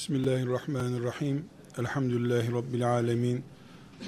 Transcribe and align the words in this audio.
Bismillahirrahmanirrahim. 0.00 1.44
Elhamdülillahi 1.78 2.52
Rabbil 2.52 2.90
alemin. 2.90 3.44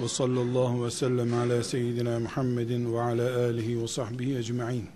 Ve 0.03 0.09
sallallahu 0.09 0.85
ve 0.85 0.91
sellem 0.91 1.35
ala 1.35 1.65
seyyidina 1.65 2.21
Muhammedin 2.21 2.95
ve 2.95 3.01
ala 3.01 3.39
alihi 3.39 3.83
ve 3.83 3.89
sahbihi 3.89 4.39
ecma'in. 4.39 4.89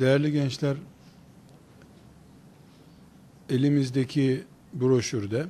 Değerli 0.00 0.32
gençler, 0.32 0.76
elimizdeki 3.50 4.44
broşürde 4.74 5.46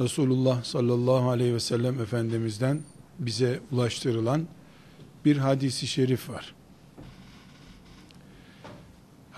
Resulullah 0.00 0.64
sallallahu 0.64 1.30
aleyhi 1.30 1.54
ve 1.54 1.60
sellem 1.60 2.00
Efendimiz'den 2.00 2.80
bize 3.18 3.60
ulaştırılan 3.72 4.46
bir 5.24 5.36
hadisi 5.36 5.86
şerif 5.86 6.28
var. 6.28 6.54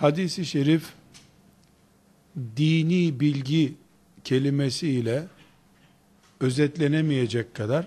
Hadisi 0.00 0.46
şerif 0.46 0.92
dini 2.56 3.20
bilgi 3.20 3.74
kelimesiyle 4.24 5.26
özetlenemeyecek 6.40 7.54
kadar 7.54 7.86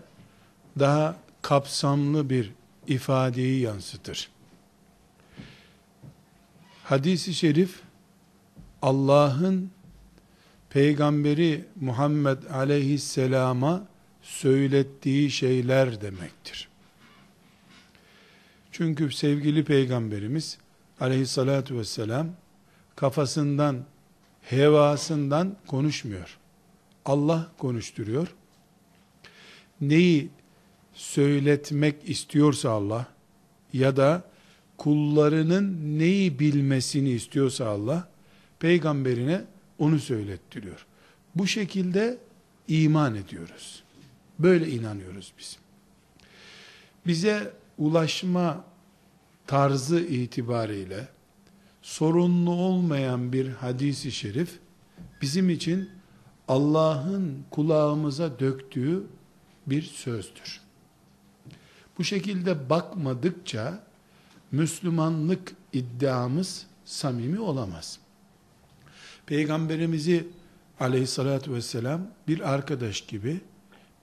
daha 0.79 1.17
kapsamlı 1.41 2.29
bir 2.29 2.51
ifadeyi 2.87 3.61
yansıtır. 3.61 4.29
Hadisi 6.83 7.33
şerif 7.33 7.79
Allah'ın 8.81 9.71
peygamberi 10.69 11.65
Muhammed 11.81 12.43
aleyhisselama 12.43 13.87
söylettiği 14.21 15.31
şeyler 15.31 16.01
demektir. 16.01 16.69
Çünkü 18.71 19.11
sevgili 19.11 19.63
peygamberimiz 19.63 20.57
aleyhissalatu 21.01 21.77
vesselam 21.77 22.27
kafasından, 22.95 23.85
hevasından 24.41 25.55
konuşmuyor. 25.67 26.37
Allah 27.05 27.51
konuşturuyor. 27.57 28.27
Neyi 29.81 30.29
söyletmek 30.93 32.09
istiyorsa 32.09 32.69
Allah 32.69 33.05
ya 33.73 33.97
da 33.97 34.23
kullarının 34.77 35.99
neyi 35.99 36.39
bilmesini 36.39 37.09
istiyorsa 37.09 37.67
Allah 37.67 38.07
peygamberine 38.59 39.41
onu 39.79 39.99
söylettiriyor. 39.99 40.85
Bu 41.35 41.47
şekilde 41.47 42.17
iman 42.67 43.15
ediyoruz. 43.15 43.83
Böyle 44.39 44.69
inanıyoruz 44.69 45.33
biz. 45.39 45.57
Bize 47.07 47.53
ulaşma 47.77 48.70
tarzı 49.51 49.99
itibariyle 49.99 51.07
sorunlu 51.81 52.51
olmayan 52.51 53.33
bir 53.33 53.49
hadisi 53.49 54.11
şerif 54.11 54.59
bizim 55.21 55.49
için 55.49 55.89
Allah'ın 56.47 57.45
kulağımıza 57.51 58.39
döktüğü 58.39 59.03
bir 59.67 59.81
sözdür. 59.81 60.61
Bu 61.97 62.03
şekilde 62.03 62.69
bakmadıkça 62.69 63.83
Müslümanlık 64.51 65.53
iddiamız 65.73 66.65
samimi 66.85 67.39
olamaz. 67.39 67.99
Peygamberimizi 69.25 70.27
aleyhissalatü 70.79 71.53
vesselam 71.53 72.07
bir 72.27 72.53
arkadaş 72.53 73.01
gibi, 73.01 73.41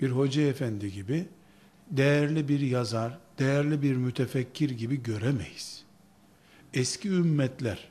bir 0.00 0.10
hoca 0.10 0.42
efendi 0.42 0.92
gibi, 0.92 1.28
değerli 1.91 2.48
bir 2.48 2.60
yazar, 2.60 3.19
değerli 3.39 3.83
bir 3.83 3.97
mütefekkir 3.97 4.70
gibi 4.70 5.03
göremeyiz. 5.03 5.84
Eski 6.75 7.08
ümmetler 7.08 7.89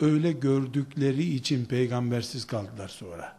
öyle 0.00 0.32
gördükleri 0.32 1.34
için 1.34 1.64
peygambersiz 1.64 2.46
kaldılar 2.46 2.88
sonra. 2.88 3.36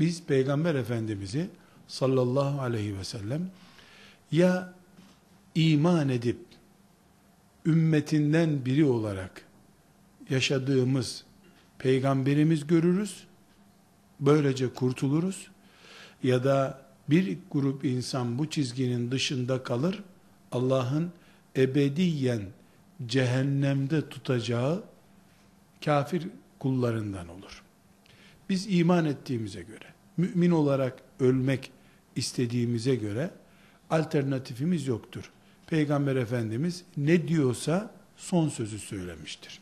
Biz 0.00 0.22
peygamber 0.22 0.74
efendimizi 0.74 1.50
sallallahu 1.88 2.60
aleyhi 2.60 2.98
ve 2.98 3.04
sellem 3.04 3.50
ya 4.32 4.74
iman 5.54 6.08
edip 6.08 6.38
ümmetinden 7.66 8.64
biri 8.64 8.84
olarak 8.84 9.42
yaşadığımız 10.30 11.24
peygamberimiz 11.78 12.66
görürüz. 12.66 13.26
Böylece 14.20 14.74
kurtuluruz. 14.74 15.50
Ya 16.22 16.44
da 16.44 16.87
bir 17.10 17.38
grup 17.50 17.84
insan 17.84 18.38
bu 18.38 18.50
çizginin 18.50 19.10
dışında 19.10 19.62
kalır. 19.62 20.02
Allah'ın 20.52 21.12
ebediyen 21.56 22.42
cehennemde 23.06 24.08
tutacağı 24.08 24.84
kafir 25.84 26.28
kullarından 26.58 27.28
olur. 27.28 27.62
Biz 28.48 28.66
iman 28.70 29.04
ettiğimize 29.04 29.62
göre, 29.62 29.86
mümin 30.16 30.50
olarak 30.50 31.02
ölmek 31.20 31.70
istediğimize 32.16 32.94
göre 32.94 33.30
alternatifimiz 33.90 34.86
yoktur. 34.86 35.30
Peygamber 35.66 36.16
Efendimiz 36.16 36.84
ne 36.96 37.28
diyorsa 37.28 37.90
son 38.16 38.48
sözü 38.48 38.78
söylemiştir. 38.78 39.60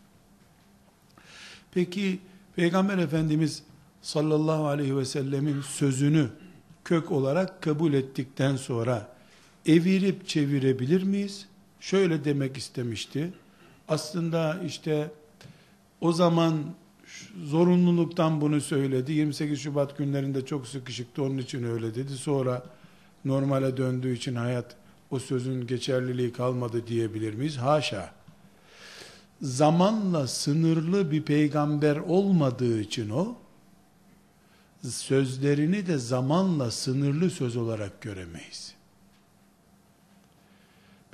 Peki 1.74 2.18
Peygamber 2.56 2.98
Efendimiz 2.98 3.62
sallallahu 4.02 4.66
aleyhi 4.66 4.96
ve 4.96 5.04
sellemin 5.04 5.60
sözünü 5.60 6.28
kök 6.86 7.12
olarak 7.12 7.62
kabul 7.62 7.92
ettikten 7.92 8.56
sonra 8.56 9.08
evirip 9.66 10.28
çevirebilir 10.28 11.02
miyiz? 11.02 11.46
Şöyle 11.80 12.24
demek 12.24 12.56
istemişti. 12.56 13.32
Aslında 13.88 14.60
işte 14.66 15.10
o 16.00 16.12
zaman 16.12 16.54
zorunluluktan 17.44 18.40
bunu 18.40 18.60
söyledi. 18.60 19.12
28 19.12 19.60
Şubat 19.60 19.98
günlerinde 19.98 20.46
çok 20.46 20.66
sıkışıktı 20.66 21.22
onun 21.22 21.38
için 21.38 21.64
öyle 21.64 21.94
dedi. 21.94 22.12
Sonra 22.12 22.62
normale 23.24 23.76
döndüğü 23.76 24.16
için 24.16 24.34
hayat 24.34 24.76
o 25.10 25.18
sözün 25.18 25.66
geçerliliği 25.66 26.32
kalmadı 26.32 26.86
diyebilir 26.86 27.34
miyiz? 27.34 27.56
Haşa. 27.56 28.10
Zamanla 29.42 30.26
sınırlı 30.26 31.10
bir 31.10 31.22
peygamber 31.22 31.96
olmadığı 31.96 32.80
için 32.80 33.10
o, 33.10 33.36
sözlerini 34.82 35.86
de 35.86 35.98
zamanla 35.98 36.70
sınırlı 36.70 37.30
söz 37.30 37.56
olarak 37.56 38.00
göremeyiz. 38.00 38.74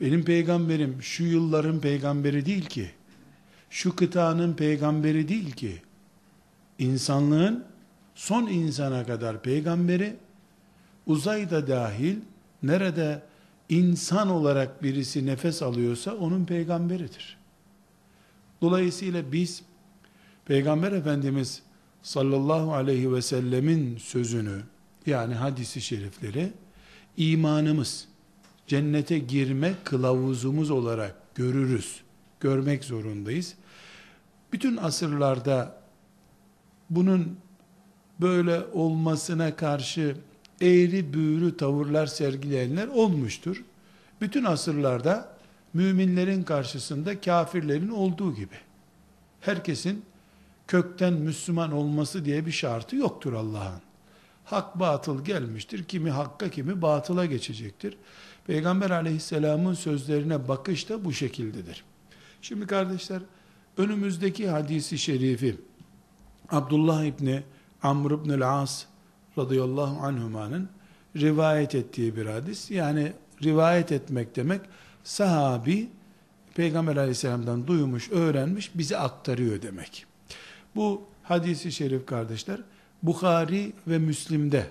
Benim 0.00 0.24
peygamberim 0.24 1.02
şu 1.02 1.24
yılların 1.24 1.80
peygamberi 1.80 2.46
değil 2.46 2.64
ki, 2.64 2.90
şu 3.70 3.96
kıtanın 3.96 4.54
peygamberi 4.54 5.28
değil 5.28 5.52
ki, 5.52 5.82
insanlığın 6.78 7.64
son 8.14 8.46
insana 8.46 9.06
kadar 9.06 9.42
peygamberi, 9.42 10.16
uzayda 11.06 11.68
dahil, 11.68 12.16
nerede 12.62 13.22
insan 13.68 14.30
olarak 14.30 14.82
birisi 14.82 15.26
nefes 15.26 15.62
alıyorsa 15.62 16.14
onun 16.14 16.44
peygamberidir. 16.44 17.38
Dolayısıyla 18.60 19.32
biz 19.32 19.62
Peygamber 20.44 20.92
Efendimiz 20.92 21.62
sallallahu 22.02 22.74
aleyhi 22.74 23.12
ve 23.12 23.22
sellemin 23.22 23.96
sözünü 23.96 24.62
yani 25.06 25.34
hadisi 25.34 25.80
şerifleri 25.80 26.52
imanımız 27.16 28.08
cennete 28.66 29.18
girme 29.18 29.74
kılavuzumuz 29.84 30.70
olarak 30.70 31.14
görürüz. 31.34 32.00
Görmek 32.41 32.84
zorundayız. 32.84 33.54
Bütün 34.52 34.76
asırlarda 34.76 35.82
bunun 36.91 37.36
böyle 38.20 38.60
olmasına 38.72 39.56
karşı 39.56 40.16
eğri 40.60 41.14
büğrü 41.14 41.56
tavırlar 41.56 42.06
sergileyenler 42.06 42.88
olmuştur. 42.88 43.64
Bütün 44.20 44.44
asırlarda 44.44 45.36
müminlerin 45.74 46.42
karşısında 46.42 47.20
kafirlerin 47.20 47.88
olduğu 47.88 48.34
gibi. 48.34 48.54
Herkesin 49.41 50.04
kökten 50.66 51.12
Müslüman 51.12 51.72
olması 51.72 52.24
diye 52.24 52.47
bir 52.47 52.53
şartı 52.53 52.97
yoktur 52.97 53.32
Allah'ın. 53.32 53.80
Hak 54.44 54.80
batıl 54.80 55.24
gelmiştir. 55.24 55.84
Kimi 55.84 56.10
hakka 56.10 56.50
kimi 56.50 56.82
batıla 56.82 57.26
geçecektir. 57.26 57.97
Peygamber 58.47 58.91
aleyhisselamın 58.91 59.74
sözlerine 59.74 60.48
bakış 60.48 60.88
da 60.88 61.04
bu 61.04 61.12
şekildedir. 61.12 61.84
Şimdi 62.42 62.66
kardeşler 62.66 63.22
önümüzdeki 63.76 64.48
hadisi 64.48 64.98
şerifi 64.98 65.56
Abdullah 66.50 67.04
İbni 67.04 67.42
Amr 67.82 68.10
İbni 68.10 68.44
As 68.44 68.84
radıyallahu 69.38 70.06
anhumanın 70.06 70.68
rivayet 71.16 71.74
ettiği 71.74 72.16
bir 72.16 72.26
hadis. 72.26 72.70
Yani 72.70 73.12
rivayet 73.42 73.92
etmek 73.92 74.36
demek 74.36 74.60
sahabi 75.04 75.91
Peygamber 76.54 76.97
aleyhisselamdan 76.97 77.66
duymuş, 77.66 78.10
öğrenmiş, 78.10 78.70
bize 78.74 78.98
aktarıyor 78.98 79.62
demek. 79.62 80.06
Bu 80.77 81.03
hadisi 81.22 81.72
şerif 81.72 82.07
kardeşler 82.07 82.60
Bukhari 83.03 83.72
ve 83.86 83.98
Müslim'de 83.98 84.66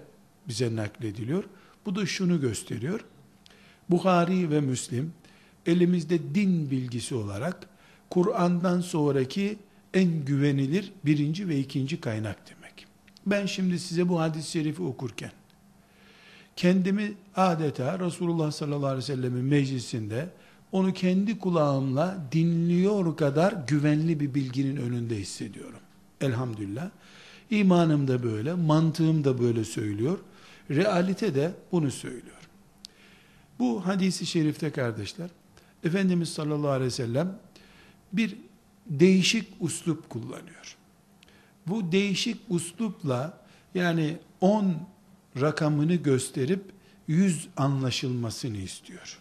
bize 0.48 0.75
naklediliyor. 0.75 1.44
Bu 1.86 1.95
da 1.95 2.06
şunu 2.06 2.42
gösteriyor. 2.42 3.06
Bukhari 3.89 4.51
ve 4.51 4.62
Müslim 4.62 5.13
elimizde 5.65 6.36
din 6.36 6.71
bilgisi 6.71 7.15
olarak 7.15 7.69
Kur'an'dan 8.09 8.81
sonraki 8.81 9.57
en 9.94 10.25
güvenilir 10.25 10.92
birinci 11.06 11.50
ve 11.50 11.59
ikinci 11.59 12.01
kaynak 12.01 12.38
demek. 12.50 12.86
Ben 13.25 13.45
şimdi 13.45 13.80
size 13.80 14.09
bu 14.09 14.19
hadis-i 14.19 14.51
şerifi 14.51 14.83
okurken, 14.83 15.31
kendimi 16.56 17.13
adeta 17.36 18.00
Resulullah 18.00 18.51
sallallahu 18.51 18.86
aleyhi 18.86 18.97
ve 18.97 19.15
sellemin 19.15 19.45
meclisinde 19.45 20.30
onu 20.71 20.94
kendi 20.94 21.39
kulağımla 21.39 22.18
dinliyor 22.31 23.18
kadar 23.18 23.54
güvenli 23.68 24.19
bir 24.19 24.33
bilginin 24.33 24.75
önünde 24.75 25.15
hissediyorum. 25.15 25.80
Elhamdülillah. 26.21 26.89
İmanım 27.50 28.07
da 28.07 28.23
böyle, 28.23 28.53
mantığım 28.53 29.23
da 29.23 29.39
böyle 29.39 29.63
söylüyor. 29.63 30.19
Realite 30.69 31.35
de 31.35 31.51
bunu 31.71 31.91
söylüyor. 31.91 32.41
Bu 33.59 33.88
hadisi 33.88 34.25
şerifte 34.25 34.71
kardeşler, 34.71 35.29
Efendimiz 35.83 36.29
sallallahu 36.29 36.69
aleyhi 36.69 36.88
ve 36.88 36.91
sellem 36.91 37.39
bir 38.13 38.38
değişik 38.88 39.47
uslup 39.59 40.09
kullanıyor. 40.09 40.77
Bu 41.68 41.91
değişik 41.91 42.38
uslupla 42.50 43.41
yani 43.75 44.18
10 44.41 44.75
rakamını 45.41 45.95
gösterip 45.95 46.63
100 47.07 47.47
anlaşılmasını 47.57 48.57
istiyor. 48.57 49.19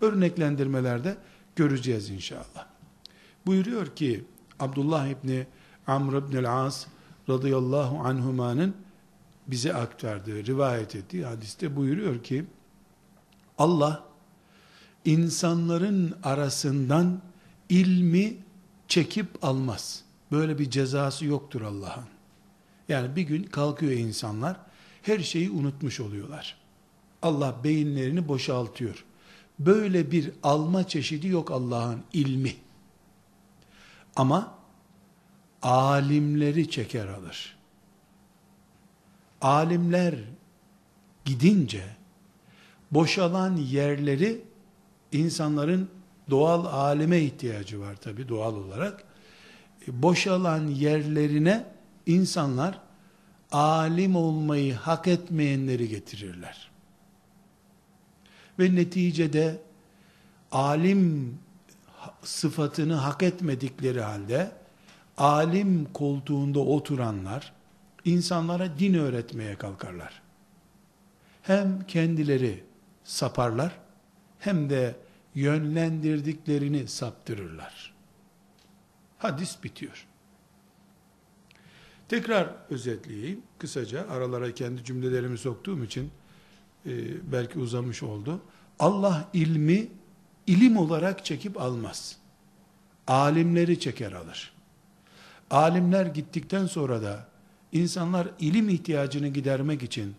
Örneklendirmelerde 0.00 1.16
göreceğiz 1.56 2.10
inşallah. 2.10 2.66
Buyuruyor 3.46 3.96
ki 3.96 4.24
Abdullah 4.60 5.06
İbni 5.06 5.46
Amr 5.86 6.12
İbni 6.12 6.48
As 6.48 6.86
radıyallahu 7.28 7.98
anhumanın 7.98 8.74
bize 9.46 9.74
aktardığı, 9.74 10.46
rivayet 10.46 10.96
ettiği 10.96 11.24
hadiste 11.24 11.76
buyuruyor 11.76 12.22
ki 12.22 12.44
Allah 13.58 14.04
insanların 15.04 16.16
arasından 16.22 17.20
ilmi 17.68 18.36
çekip 18.88 19.44
almaz. 19.44 20.04
Böyle 20.32 20.58
bir 20.58 20.70
cezası 20.70 21.24
yoktur 21.24 21.60
Allah'ın. 21.60 22.04
Yani 22.88 23.16
bir 23.16 23.22
gün 23.22 23.42
kalkıyor 23.42 23.92
insanlar, 23.92 24.56
her 25.02 25.18
şeyi 25.18 25.50
unutmuş 25.50 26.00
oluyorlar. 26.00 26.56
Allah 27.22 27.56
beyinlerini 27.64 28.28
boşaltıyor. 28.28 29.04
Böyle 29.58 30.10
bir 30.10 30.30
alma 30.42 30.88
çeşidi 30.88 31.28
yok 31.28 31.50
Allah'ın 31.50 32.00
ilmi. 32.12 32.54
Ama 34.16 34.54
alimleri 35.64 36.70
çeker 36.70 37.06
alır. 37.06 37.56
Alimler 39.40 40.14
gidince 41.24 41.84
boşalan 42.90 43.56
yerleri 43.56 44.40
insanların 45.12 45.90
doğal 46.30 46.64
alime 46.64 47.20
ihtiyacı 47.20 47.80
var 47.80 47.96
tabi 47.96 48.28
doğal 48.28 48.56
olarak. 48.56 49.04
E, 49.88 50.02
boşalan 50.02 50.66
yerlerine 50.66 51.66
insanlar 52.06 52.80
alim 53.52 54.16
olmayı 54.16 54.74
hak 54.74 55.08
etmeyenleri 55.08 55.88
getirirler. 55.88 56.70
Ve 58.58 58.74
neticede 58.74 59.62
alim 60.52 61.34
sıfatını 62.22 62.94
hak 62.94 63.22
etmedikleri 63.22 64.00
halde 64.00 64.63
alim 65.18 65.92
koltuğunda 65.92 66.60
oturanlar 66.60 67.52
insanlara 68.04 68.78
din 68.78 68.94
öğretmeye 68.94 69.56
kalkarlar. 69.56 70.22
Hem 71.42 71.86
kendileri 71.86 72.64
saparlar 73.04 73.78
hem 74.38 74.70
de 74.70 74.96
yönlendirdiklerini 75.34 76.88
saptırırlar. 76.88 77.94
Hadis 79.18 79.64
bitiyor. 79.64 80.06
Tekrar 82.08 82.54
özetleyeyim. 82.70 83.42
Kısaca 83.58 84.08
aralara 84.08 84.54
kendi 84.54 84.84
cümlelerimi 84.84 85.38
soktuğum 85.38 85.84
için 85.84 86.10
e, 86.86 86.92
belki 87.32 87.58
uzamış 87.58 88.02
oldu. 88.02 88.40
Allah 88.78 89.28
ilmi 89.32 89.88
ilim 90.46 90.76
olarak 90.76 91.24
çekip 91.24 91.60
almaz. 91.60 92.16
Alimleri 93.06 93.80
çeker 93.80 94.12
alır. 94.12 94.53
Alimler 95.54 96.06
gittikten 96.06 96.66
sonra 96.66 97.02
da 97.02 97.26
insanlar 97.72 98.28
ilim 98.38 98.68
ihtiyacını 98.68 99.28
gidermek 99.28 99.82
için 99.82 100.14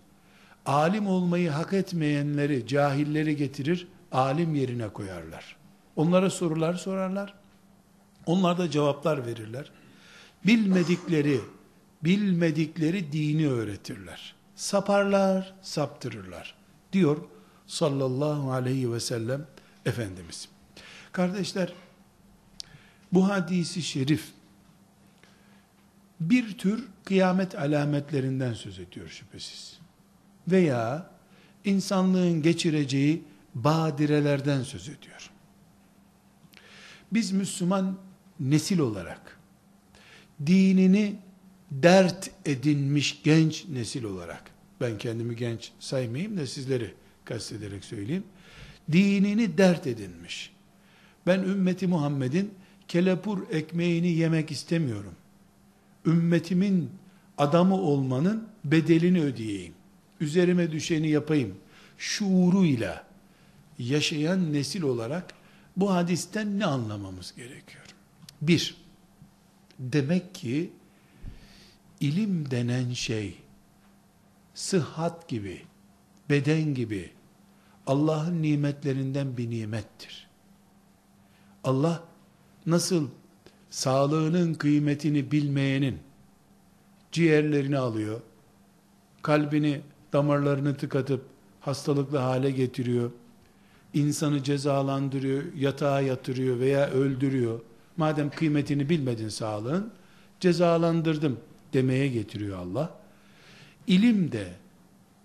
alim 0.66 1.08
olmayı 1.08 1.50
hak 1.50 1.74
etmeyenleri, 1.74 2.68
cahilleri 2.68 3.36
getirir, 3.36 3.88
alim 4.12 4.56
yerine 4.56 4.90
koyarlar. 4.90 5.56
Onlara 5.96 6.30
sorular 6.30 6.74
sorarlar. 6.74 7.34
Onlar 8.26 8.58
da 8.58 8.70
cevaplar 8.70 9.26
verirler. 9.26 9.72
Bilmedikleri, 10.46 11.40
bilmedikleri 12.04 13.12
dini 13.12 13.50
öğretirler. 13.50 14.36
Saparlar, 14.56 15.54
saptırırlar. 15.62 16.56
Diyor 16.94 17.18
sallallahu 17.68 18.52
aleyhi 18.52 18.94
ve 18.94 19.00
sellem 19.00 19.48
Efendimiz. 19.86 20.50
Kardeşler, 21.12 21.74
bu 23.12 23.30
hadisi 23.30 23.82
şerif 23.82 24.35
bir 26.20 26.58
tür 26.58 26.88
kıyamet 27.04 27.56
alametlerinden 27.56 28.54
söz 28.54 28.80
ediyor 28.80 29.10
şüphesiz. 29.10 29.80
Veya 30.48 31.12
insanlığın 31.66 32.42
geçireceği 32.42 33.24
badirelerden 33.56 34.64
söz 34.64 34.90
ediyor. 34.90 35.32
Biz 37.12 37.32
Müslüman 37.32 37.98
nesil 38.40 38.80
olarak 38.80 39.40
dinini 40.46 41.16
dert 41.72 42.32
edinmiş 42.46 43.22
genç 43.24 43.66
nesil 43.68 44.04
olarak 44.04 44.44
ben 44.82 44.98
kendimi 44.98 45.36
genç 45.36 45.72
saymayayım 45.80 46.38
da 46.38 46.48
sizleri 46.48 46.94
kastederek 47.26 47.86
söyleyeyim. 47.86 48.24
Dinini 48.92 49.58
dert 49.58 49.88
edinmiş. 49.88 50.54
Ben 51.28 51.40
ümmeti 51.40 51.88
Muhammed'in 51.88 52.54
kelepur 52.88 53.50
ekmeğini 53.52 54.08
yemek 54.08 54.52
istemiyorum. 54.52 55.14
Ümmetimin 56.06 56.90
adamı 57.38 57.76
olmanın 57.76 58.48
bedelini 58.66 59.22
ödeyeyim. 59.22 59.74
Üzerime 60.20 60.72
düşeni 60.72 61.10
yapayım. 61.10 61.56
Şuuruyla 61.98 63.08
yaşayan 63.80 64.54
nesil 64.54 64.82
olarak 64.82 65.34
bu 65.78 65.94
hadisten 65.94 66.60
ne 66.60 66.66
anlamamız 66.66 67.36
gerekiyor? 67.36 67.86
Bir, 68.42 68.78
demek 69.80 70.36
ki 70.36 70.72
ilim 72.00 72.52
denen 72.52 72.94
şey 72.94 73.38
sıhhat 74.54 75.28
gibi, 75.28 75.62
beden 76.30 76.74
gibi 76.74 77.12
Allah'ın 77.88 78.42
nimetlerinden 78.42 79.38
bir 79.38 79.50
nimettir. 79.50 80.28
Allah 81.64 82.04
nasıl 82.66 83.10
sağlığının 83.76 84.54
kıymetini 84.54 85.32
bilmeyenin 85.32 85.98
ciğerlerini 87.12 87.78
alıyor, 87.78 88.22
kalbini, 89.22 89.82
damarlarını 90.14 90.78
tıkatıp 90.78 91.26
hastalıklı 91.60 92.18
hale 92.18 92.52
getiriyor, 92.52 93.12
insanı 93.94 94.44
cezalandırıyor, 94.44 95.44
yatağa 95.56 96.02
yatırıyor 96.02 96.60
veya 96.60 96.90
öldürüyor. 96.90 97.60
Madem 97.98 98.30
kıymetini 98.30 98.90
bilmedin 98.90 99.30
sağlığın, 99.30 99.92
cezalandırdım 100.40 101.40
demeye 101.74 102.08
getiriyor 102.08 102.58
Allah. 102.58 103.00
İlim 103.88 104.32
de 104.32 104.48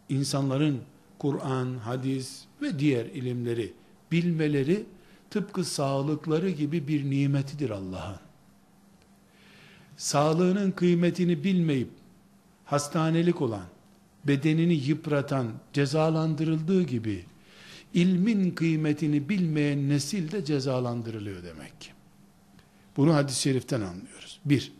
insanların 0.09 0.80
Kur'an, 1.19 1.75
hadis 1.75 2.45
ve 2.62 2.78
diğer 2.78 3.07
ilimleri 3.07 3.73
bilmeleri 4.12 4.87
tıpkı 5.30 5.64
sağlıkları 5.64 6.50
gibi 6.50 6.88
bir 6.88 7.11
nimetidir 7.11 7.71
Allah'ın. 7.71 8.29
Sağlığının 10.00 10.71
kıymetini 10.71 11.45
bilmeyip 11.45 11.88
hastanelik 12.64 13.40
olan, 13.40 13.66
bedenini 14.25 14.75
yıpratan, 14.75 15.52
cezalandırıldığı 15.73 16.83
gibi 16.83 17.25
ilmin 17.95 18.50
kıymetini 18.50 19.28
bilmeyen 19.28 19.88
nesil 19.88 20.33
de 20.33 20.45
cezalandırılıyor 20.45 21.42
demek 21.42 21.80
ki. 21.80 21.90
Bunu 22.97 23.14
hadis-i 23.14 23.40
şeriften 23.40 23.80
anlıyoruz. 23.80 24.40
Bir. 24.45 24.73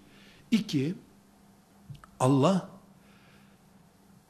İki, 0.51 0.95
Allah 2.21 2.69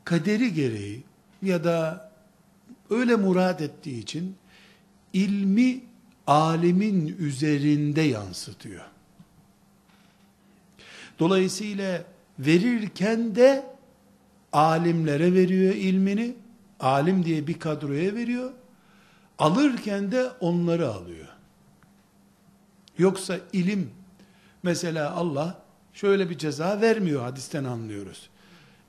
kaderi 0.04 0.54
gereği 0.54 1.02
ya 1.42 1.64
da 1.64 2.10
öyle 2.90 3.16
murad 3.16 3.60
ettiği 3.60 3.98
için 3.98 4.36
ilmi 5.12 5.80
alimin 6.26 7.16
üzerinde 7.18 8.00
yansıtıyor. 8.00 8.84
Dolayısıyla 11.20 12.04
verirken 12.38 13.34
de 13.34 13.66
alimlere 14.52 15.34
veriyor 15.34 15.74
ilmini, 15.74 16.34
alim 16.80 17.24
diye 17.24 17.46
bir 17.46 17.58
kadroya 17.58 18.14
veriyor, 18.14 18.50
alırken 19.38 20.12
de 20.12 20.30
onları 20.40 20.88
alıyor. 20.88 21.28
Yoksa 22.98 23.38
ilim, 23.52 23.90
mesela 24.62 25.10
Allah 25.10 25.62
şöyle 25.92 26.30
bir 26.30 26.38
ceza 26.38 26.80
vermiyor 26.80 27.22
hadisten 27.22 27.64
anlıyoruz. 27.64 28.30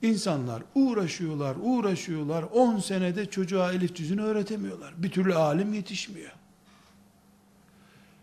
İnsanlar 0.02 0.62
uğraşıyorlar, 0.74 1.56
uğraşıyorlar, 1.62 2.42
10 2.42 2.78
senede 2.78 3.26
çocuğa 3.26 3.72
elif 3.72 3.96
cüzünü 3.96 4.22
öğretemiyorlar. 4.22 4.94
Bir 4.96 5.10
türlü 5.10 5.34
alim 5.34 5.74
yetişmiyor. 5.74 6.32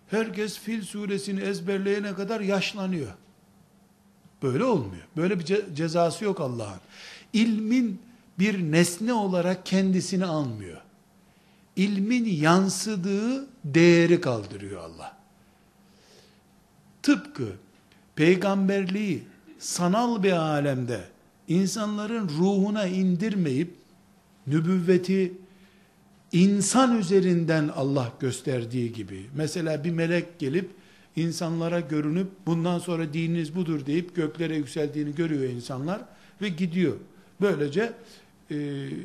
Herkes 0.07 0.59
Fil 0.59 0.81
suresini 0.81 1.39
ezberleyene 1.39 2.13
kadar 2.13 2.41
yaşlanıyor. 2.41 3.11
Böyle 4.43 4.63
olmuyor. 4.63 5.03
Böyle 5.17 5.39
bir 5.39 5.45
ce- 5.45 5.75
cezası 5.75 6.25
yok 6.25 6.39
Allah'ın. 6.39 6.79
İlmin 7.33 8.01
bir 8.39 8.71
nesne 8.71 9.13
olarak 9.13 9.65
kendisini 9.65 10.25
almıyor. 10.25 10.81
İlmin 11.75 12.25
yansıdığı 12.25 13.47
değeri 13.65 14.21
kaldırıyor 14.21 14.81
Allah. 14.81 15.17
Tıpkı 17.03 17.47
peygamberliği 18.15 19.23
sanal 19.59 20.23
bir 20.23 20.31
alemde 20.31 21.01
insanların 21.47 22.29
ruhuna 22.29 22.85
indirmeyip 22.85 23.73
nübüvveti 24.47 25.33
insan 26.31 26.99
üzerinden 26.99 27.67
Allah 27.67 28.13
gösterdiği 28.19 28.93
gibi 28.93 29.29
mesela 29.35 29.83
bir 29.83 29.91
melek 29.91 30.39
gelip 30.39 30.69
insanlara 31.21 31.79
görünüp 31.79 32.27
bundan 32.47 32.79
sonra 32.79 33.13
dininiz 33.13 33.55
budur 33.55 33.85
deyip 33.85 34.15
göklere 34.15 34.55
yükseldiğini 34.55 35.15
görüyor 35.15 35.43
insanlar 35.43 36.01
ve 36.41 36.49
gidiyor. 36.49 36.95
Böylece 37.41 37.93
e, 38.51 38.55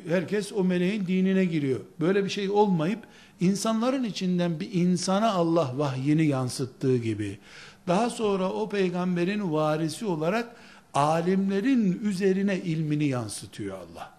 herkes 0.09 0.52
o 0.52 0.64
meleğin 0.64 1.06
dinine 1.06 1.44
giriyor. 1.44 1.80
Böyle 2.00 2.25
bir 2.25 2.30
şey 2.30 2.50
olmayıp 2.50 2.99
insanların 3.40 4.04
içinden 4.04 4.61
bir 4.61 4.73
insana 4.73 5.33
Allah 5.33 5.73
vahyini 5.76 6.26
yansıttığı 6.26 6.97
gibi 6.97 7.38
daha 7.87 8.11
sonra 8.11 8.50
o 8.50 8.68
peygamberin 8.68 9.52
varisi 9.52 10.06
olarak 10.06 10.56
alimlerin 10.94 12.00
üzerine 12.04 12.59
ilmini 12.59 13.04
yansıtıyor 13.04 13.78
Allah. 13.78 14.14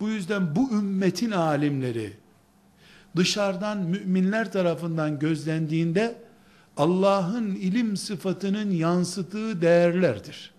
Bu 0.00 0.08
yüzden 0.08 0.56
bu 0.56 0.70
ümmetin 0.72 1.30
alimleri 1.30 2.12
dışarıdan 3.16 3.78
müminler 3.78 4.52
tarafından 4.52 5.18
gözlendiğinde 5.18 6.25
Allah'ın 6.76 7.54
ilim 7.54 7.96
sıfatının 7.96 8.70
yansıtığı 8.70 9.62
değerlerdir. 9.62 10.54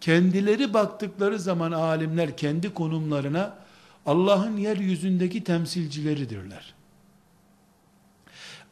Kendileri 0.00 0.74
baktıkları 0.74 1.38
zaman 1.38 1.72
alimler 1.72 2.36
kendi 2.36 2.74
konumlarına 2.74 3.58
Allah'ın 4.06 4.56
yeryüzündeki 4.56 5.44
temsilcileridirler. 5.44 6.74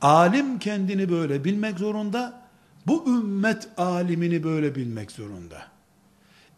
Alim 0.01 0.59
kendini 0.59 1.11
böyle 1.11 1.45
bilmek 1.45 1.79
zorunda, 1.79 2.43
bu 2.87 3.05
ümmet 3.09 3.69
alimini 3.77 4.45
böyle 4.45 4.75
bilmek 4.75 5.11
zorunda. 5.12 5.62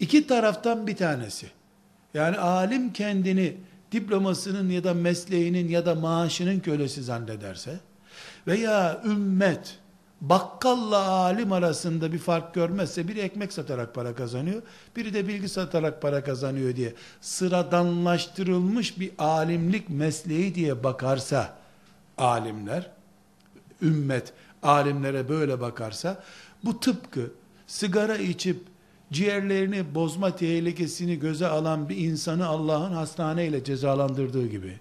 İki 0.01 0.27
taraftan 0.27 0.87
bir 0.87 0.97
tanesi. 0.97 1.47
Yani 2.15 2.39
alim 2.39 2.93
kendini 2.93 3.57
diplomasının 3.93 4.71
ya 4.71 4.85
da 4.85 4.95
mesleğinin 4.95 5.69
ya 5.69 5.87
da 5.87 5.95
maaşının 5.95 6.61
kölesi 6.61 7.03
zannederse 7.03 7.81
veya 8.47 9.03
ümmet 9.05 9.79
bakkalla 10.21 11.09
alim 11.09 11.53
arasında 11.53 12.13
bir 12.13 12.19
fark 12.19 12.55
görmezse 12.55 13.09
biri 13.09 13.21
ekmek 13.21 13.53
satarak 13.53 13.95
para 13.95 14.15
kazanıyor, 14.15 14.63
biri 14.97 15.15
de 15.15 15.29
bilgi 15.29 15.49
satarak 15.49 16.03
para 16.03 16.25
kazanıyor 16.25 16.77
diye 16.77 16.95
sıradanlaştırılmış 17.21 19.01
bir 19.01 19.11
alimlik 19.19 19.89
mesleği 19.89 20.55
diye 20.55 20.85
bakarsa 20.85 21.57
alimler, 22.19 22.91
ümmet 23.83 24.33
alimlere 24.63 25.29
böyle 25.29 25.61
bakarsa 25.61 26.23
bu 26.65 26.81
tıpkı 26.81 27.31
sigara 27.67 28.17
içip 28.17 28.63
ciğerlerini 29.13 29.95
bozma 29.95 30.37
tehlikesini 30.37 31.19
göze 31.19 31.47
alan 31.47 31.89
bir 31.89 31.97
insanı 31.97 32.47
Allah'ın 32.47 32.93
hastaneyle 32.93 33.65
cezalandırdığı 33.65 34.47
gibi, 34.47 34.79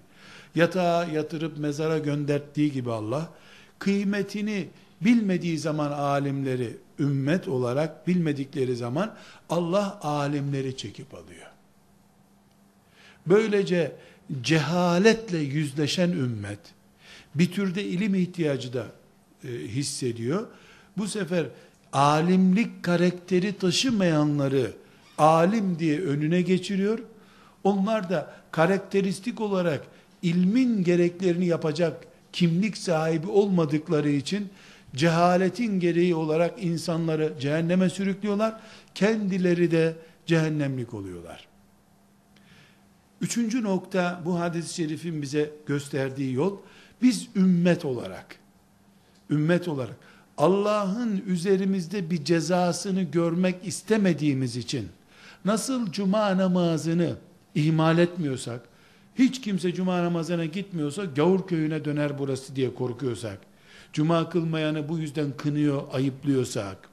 yatağa 0.54 1.04
yatırıp 1.04 1.58
mezara 1.58 1.98
gönderttiği 1.98 2.72
gibi 2.72 2.92
Allah, 2.92 3.28
kıymetini 3.78 4.68
bilmediği 5.00 5.58
zaman 5.58 5.90
alimleri, 5.90 6.76
ümmet 6.98 7.48
olarak 7.48 8.06
bilmedikleri 8.06 8.76
zaman 8.76 9.14
Allah 9.50 10.00
alimleri 10.02 10.76
çekip 10.76 11.14
alıyor. 11.14 11.46
Böylece 13.26 13.92
cehaletle 14.42 15.38
yüzleşen 15.38 16.10
ümmet, 16.10 16.58
bir 17.34 17.52
türde 17.52 17.84
ilim 17.84 18.14
ihtiyacı 18.14 18.72
da 18.72 18.86
e, 19.44 19.48
hissediyor. 19.48 20.46
Bu 20.96 21.08
sefer 21.08 21.46
alimlik 21.92 22.82
karakteri 22.82 23.58
taşımayanları 23.58 24.72
alim 25.18 25.78
diye 25.78 26.00
önüne 26.00 26.42
geçiriyor. 26.42 26.98
Onlar 27.64 28.10
da 28.10 28.34
karakteristik 28.50 29.40
olarak 29.40 29.86
ilmin 30.22 30.84
gereklerini 30.84 31.46
yapacak 31.46 32.06
kimlik 32.34 32.76
sahibi 32.76 33.26
olmadıkları 33.26 34.10
için 34.10 34.48
cehaletin 34.94 35.80
gereği 35.80 36.14
olarak 36.14 36.62
insanları 36.62 37.34
cehenneme 37.40 37.90
sürüklüyorlar. 37.90 38.60
Kendileri 38.94 39.70
de 39.70 39.96
cehennemlik 40.26 40.94
oluyorlar. 40.94 41.48
Üçüncü 43.20 43.62
nokta 43.62 44.22
bu 44.24 44.40
hadis-i 44.40 44.74
şerifin 44.74 45.22
bize 45.22 45.50
gösterdiği 45.66 46.32
yol 46.32 46.56
biz 47.02 47.28
ümmet 47.36 47.84
olarak 47.84 48.36
ümmet 49.30 49.68
olarak 49.68 49.96
Allah'ın 50.38 51.22
üzerimizde 51.26 52.10
bir 52.10 52.24
cezasını 52.24 53.02
görmek 53.02 53.66
istemediğimiz 53.66 54.56
için 54.56 54.88
nasıl 55.44 55.92
cuma 55.92 56.38
namazını 56.38 57.16
ihmal 57.54 57.98
etmiyorsak, 57.98 58.73
hiç 59.18 59.40
kimse 59.40 59.74
cuma 59.74 60.02
namazına 60.02 60.44
gitmiyorsa 60.44 61.04
gavur 61.04 61.46
köyüne 61.46 61.84
döner 61.84 62.18
burası 62.18 62.56
diye 62.56 62.74
korkuyorsak, 62.74 63.38
cuma 63.92 64.28
kılmayanı 64.28 64.88
bu 64.88 64.98
yüzden 64.98 65.32
kınıyor, 65.36 65.82
ayıplıyorsak, 65.92 66.88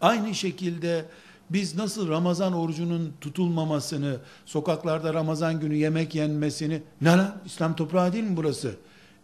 aynı 0.00 0.34
şekilde 0.34 1.04
biz 1.50 1.76
nasıl 1.76 2.08
Ramazan 2.08 2.52
orucunun 2.52 3.12
tutulmamasını, 3.20 4.16
sokaklarda 4.46 5.14
Ramazan 5.14 5.60
günü 5.60 5.74
yemek 5.74 6.14
yenmesini, 6.14 6.82
ne 7.00 7.10
lan 7.10 7.42
İslam 7.46 7.76
toprağı 7.76 8.12
değil 8.12 8.24
mi 8.24 8.36
burası 8.36 8.74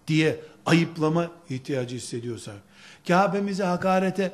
diye 0.09 0.41
ayıplama 0.67 1.31
ihtiyacı 1.51 1.97
hissediyorsak, 1.97 2.57
Kabe'mize 3.09 3.65
hakarete 3.65 4.33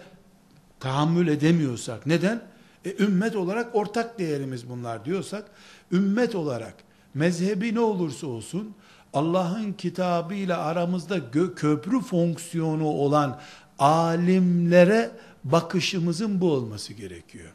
tahammül 0.80 1.28
edemiyorsak, 1.28 2.06
neden? 2.06 2.42
E, 2.84 3.04
ümmet 3.04 3.36
olarak 3.36 3.74
ortak 3.74 4.18
değerimiz 4.18 4.68
bunlar 4.68 5.04
diyorsak, 5.04 5.44
ümmet 5.92 6.34
olarak 6.34 6.74
mezhebi 7.14 7.74
ne 7.74 7.80
olursa 7.80 8.26
olsun, 8.26 8.74
Allah'ın 9.12 9.72
kitabıyla 9.72 10.58
aramızda 10.58 11.18
gö- 11.18 11.54
köprü 11.54 12.00
fonksiyonu 12.00 12.86
olan 12.86 13.40
alimlere 13.78 15.10
bakışımızın 15.44 16.40
bu 16.40 16.52
olması 16.52 16.92
gerekiyor. 16.92 17.52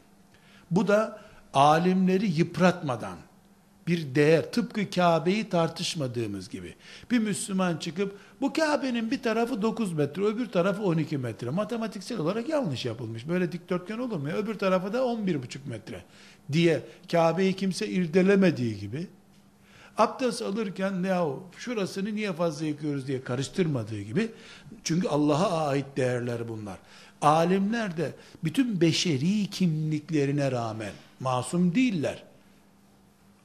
Bu 0.70 0.88
da 0.88 1.20
alimleri 1.54 2.30
yıpratmadan, 2.30 3.16
bir 3.86 4.14
değer, 4.14 4.52
tıpkı 4.52 4.90
Kabe'yi 4.90 5.48
tartışmadığımız 5.48 6.48
gibi. 6.48 6.74
Bir 7.10 7.18
Müslüman 7.18 7.76
çıkıp, 7.76 8.18
bu 8.40 8.52
Kabe'nin 8.52 9.10
bir 9.10 9.22
tarafı 9.22 9.62
9 9.62 9.92
metre, 9.92 10.24
öbür 10.24 10.46
tarafı 10.46 10.82
12 10.82 11.18
metre. 11.18 11.50
Matematiksel 11.50 12.18
olarak 12.18 12.48
yanlış 12.48 12.84
yapılmış. 12.84 13.28
Böyle 13.28 13.52
dikdörtgen 13.52 13.98
olur 13.98 14.16
mu? 14.16 14.28
Öbür 14.28 14.54
tarafı 14.54 14.92
da 14.92 14.98
11,5 14.98 15.58
metre 15.66 16.02
diye 16.52 16.82
Kabe'yi 17.10 17.52
kimse 17.52 17.88
irdelemediği 17.88 18.78
gibi, 18.78 19.06
abdest 19.98 20.42
alırken 20.42 21.02
ya 21.02 21.26
şurasını 21.58 22.14
niye 22.14 22.32
fazla 22.32 22.66
yıkıyoruz 22.66 23.06
diye 23.06 23.24
karıştırmadığı 23.24 24.00
gibi, 24.00 24.32
çünkü 24.84 25.08
Allah'a 25.08 25.66
ait 25.66 25.86
değerler 25.96 26.48
bunlar. 26.48 26.78
Alimler 27.22 27.96
de 27.96 28.12
bütün 28.44 28.80
beşeri 28.80 29.46
kimliklerine 29.50 30.52
rağmen 30.52 30.92
masum 31.20 31.74
değiller 31.74 32.24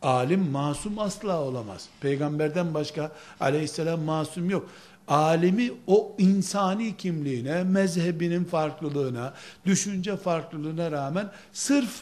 Alim 0.02 0.52
masum 0.52 1.00
asla 1.00 1.42
olamaz. 1.42 1.90
Peygamberden 2.02 2.74
başka 2.74 3.12
aleyhisselam 3.40 4.02
masum 4.02 4.50
yok. 4.50 4.70
Alimi 5.08 5.72
o 5.88 6.16
insani 6.18 6.98
kimliğine, 6.98 7.64
mezhebinin 7.64 8.46
farklılığına, 8.46 9.34
düşünce 9.66 10.18
farklılığına 10.18 10.92
rağmen 10.92 11.32
sırf 11.54 12.02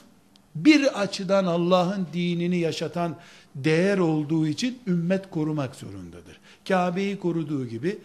bir 0.66 1.02
açıdan 1.02 1.46
Allah'ın 1.46 2.08
dinini 2.14 2.58
yaşatan 2.58 3.16
değer 3.56 3.98
olduğu 3.98 4.48
için 4.48 4.80
ümmet 4.88 5.30
korumak 5.30 5.76
zorundadır. 5.76 6.40
Kabe'yi 6.68 7.20
koruduğu 7.20 7.66
gibi, 7.68 8.00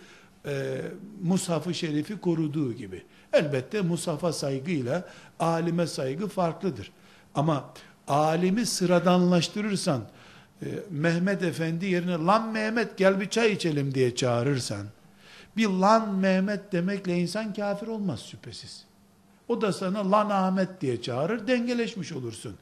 e, 0.47 0.83
Mushaf-ı 1.23 1.75
Şerif'i 1.75 2.21
koruduğu 2.21 2.73
gibi. 2.73 3.03
Elbette 3.33 3.81
Mushaf'a 3.81 4.33
saygıyla 4.33 5.09
alime 5.41 5.87
saygı 5.87 6.29
farklıdır. 6.29 6.93
Ama 7.35 7.71
alimi 8.09 8.67
sıradanlaştırırsan, 8.67 10.03
e, 10.63 10.67
Mehmet 10.91 11.43
Efendi 11.43 11.87
yerine 11.87 12.17
lan 12.17 12.53
Mehmet 12.53 12.97
gel 12.97 13.21
bir 13.21 13.29
çay 13.29 13.53
içelim 13.53 13.95
diye 13.95 14.15
çağırırsan, 14.15 14.87
Bir 15.57 15.69
lan 15.69 16.15
Mehmet 16.15 16.73
demekle 16.73 17.19
insan 17.19 17.55
kafir 17.55 17.87
olmaz 17.87 18.27
şüphesiz. 18.31 18.85
O 19.53 19.61
da 19.61 19.73
sana 19.73 20.11
lan 20.11 20.31
Ahmet 20.31 20.81
diye 20.81 21.03
çağırır, 21.03 21.47
dengeleşmiş 21.47 22.13
olursun. 22.13 22.55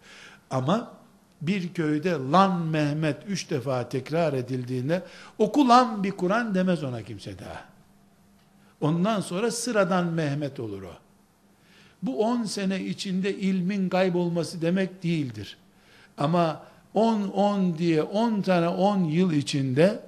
Ama 0.50 0.92
bir 1.42 1.74
köyde 1.74 2.10
lan 2.10 2.66
Mehmet 2.66 3.16
üç 3.26 3.50
defa 3.50 3.88
tekrar 3.88 4.32
edildiğinde 4.32 5.02
okulan 5.38 6.04
bir 6.04 6.10
Kur'an 6.10 6.54
demez 6.54 6.84
ona 6.84 7.02
kimse 7.02 7.38
daha. 7.38 7.64
Ondan 8.80 9.20
sonra 9.20 9.50
sıradan 9.50 10.06
Mehmet 10.06 10.60
olur 10.60 10.82
o. 10.82 10.92
Bu 12.02 12.26
on 12.26 12.42
sene 12.44 12.84
içinde 12.84 13.34
ilmin 13.36 13.88
kaybolması 13.88 14.62
demek 14.62 15.02
değildir. 15.02 15.56
Ama 16.18 16.62
on 16.94 17.22
on 17.22 17.78
diye 17.78 18.02
on 18.02 18.42
tane 18.42 18.68
on 18.68 19.04
yıl 19.04 19.32
içinde 19.32 20.02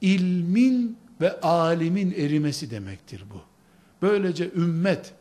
ilmin 0.00 0.98
ve 1.20 1.40
alimin 1.40 2.12
erimesi 2.12 2.70
demektir 2.70 3.24
bu. 3.34 3.40
Böylece 4.02 4.50
ümmet 4.50 5.12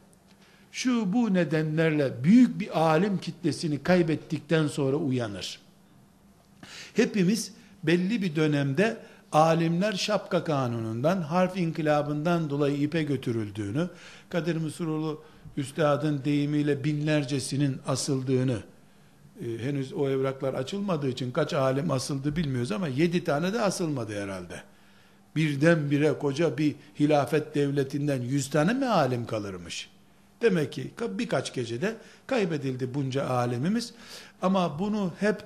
şu 0.71 1.13
bu 1.13 1.33
nedenlerle 1.33 2.23
büyük 2.23 2.59
bir 2.59 2.79
alim 2.79 3.17
kitlesini 3.17 3.83
kaybettikten 3.83 4.67
sonra 4.67 4.95
uyanır. 4.95 5.59
Hepimiz 6.93 7.51
belli 7.83 8.21
bir 8.21 8.35
dönemde 8.35 8.97
alimler 9.31 9.93
şapka 9.93 10.43
kanunundan, 10.43 11.21
harf 11.21 11.57
inkılabından 11.57 12.49
dolayı 12.49 12.77
ipe 12.77 13.03
götürüldüğünü, 13.03 13.89
Kadir 14.29 14.55
Mısıroğlu 14.55 15.23
üstadın 15.57 16.21
deyimiyle 16.25 16.83
binlercesinin 16.83 17.77
asıldığını, 17.87 18.57
e, 19.41 19.57
henüz 19.57 19.93
o 19.93 20.09
evraklar 20.09 20.53
açılmadığı 20.53 21.09
için 21.09 21.31
kaç 21.31 21.53
alim 21.53 21.91
asıldı 21.91 22.35
bilmiyoruz 22.35 22.71
ama 22.71 22.87
yedi 22.87 23.23
tane 23.23 23.53
de 23.53 23.61
asılmadı 23.61 24.23
herhalde. 24.23 24.63
Birdenbire 25.35 26.13
koca 26.13 26.57
bir 26.57 26.75
hilafet 26.99 27.55
devletinden 27.55 28.21
yüz 28.21 28.49
tane 28.49 28.73
mi 28.73 28.85
alim 28.85 29.25
kalırmış? 29.25 29.89
Demek 30.41 30.73
ki 30.73 30.91
birkaç 31.09 31.53
gecede 31.53 31.95
kaybedildi 32.27 32.93
bunca 32.93 33.29
alemimiz. 33.29 33.93
Ama 34.41 34.79
bunu 34.79 35.11
hep 35.19 35.43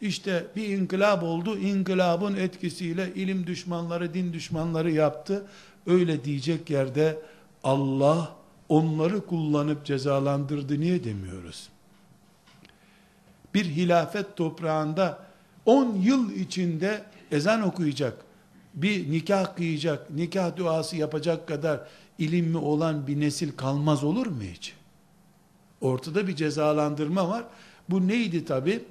işte 0.00 0.46
bir 0.56 0.68
inkılap 0.68 1.22
oldu. 1.22 1.58
İnkılabın 1.58 2.36
etkisiyle 2.36 3.14
ilim 3.14 3.46
düşmanları, 3.46 4.14
din 4.14 4.32
düşmanları 4.32 4.90
yaptı. 4.90 5.46
Öyle 5.86 6.24
diyecek 6.24 6.70
yerde 6.70 7.18
Allah 7.64 8.36
onları 8.68 9.26
kullanıp 9.26 9.84
cezalandırdı 9.84 10.80
niye 10.80 11.04
demiyoruz? 11.04 11.68
Bir 13.54 13.64
hilafet 13.64 14.36
toprağında 14.36 15.18
10 15.66 15.94
yıl 15.94 16.32
içinde 16.32 17.02
ezan 17.30 17.62
okuyacak, 17.62 18.24
bir 18.74 19.10
nikah 19.10 19.56
kıyacak, 19.56 20.10
nikah 20.10 20.56
duası 20.56 20.96
yapacak 20.96 21.48
kadar 21.48 21.80
ilimli 22.18 22.56
olan 22.56 23.06
bir 23.06 23.20
nesil 23.20 23.52
kalmaz 23.56 24.04
olur 24.04 24.26
mu 24.26 24.42
hiç? 24.54 24.74
Ortada 25.80 26.28
bir 26.28 26.36
cezalandırma 26.36 27.28
var. 27.28 27.44
Bu 27.90 28.08
neydi 28.08 28.44
tabi? 28.44 28.84